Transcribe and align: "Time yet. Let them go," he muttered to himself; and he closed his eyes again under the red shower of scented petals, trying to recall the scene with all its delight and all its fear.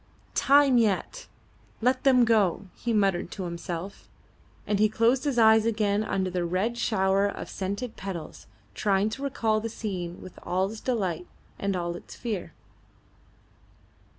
"Time 0.33 0.79
yet. 0.79 1.27
Let 1.79 2.03
them 2.05 2.25
go," 2.25 2.65
he 2.73 2.91
muttered 2.91 3.29
to 3.33 3.43
himself; 3.43 4.09
and 4.65 4.79
he 4.79 4.89
closed 4.89 5.25
his 5.25 5.37
eyes 5.37 5.63
again 5.67 6.03
under 6.03 6.31
the 6.31 6.43
red 6.43 6.75
shower 6.75 7.27
of 7.27 7.51
scented 7.51 7.97
petals, 7.97 8.47
trying 8.73 9.11
to 9.11 9.21
recall 9.21 9.59
the 9.59 9.69
scene 9.69 10.19
with 10.19 10.39
all 10.41 10.71
its 10.71 10.79
delight 10.81 11.27
and 11.59 11.75
all 11.75 11.95
its 11.95 12.15
fear. 12.15 12.53